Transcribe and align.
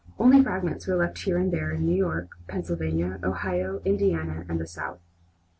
Only 0.17 0.41
fragments 0.41 0.87
were 0.87 0.95
left 0.95 1.19
here 1.21 1.37
and 1.37 1.51
there, 1.53 1.69
in 1.73 1.85
New 1.85 1.93
York, 1.95 2.31
Pennsylvania, 2.47 3.19
Ohio, 3.23 3.83
Indiana, 3.85 4.47
and 4.49 4.59
the 4.59 4.65
South. 4.65 4.97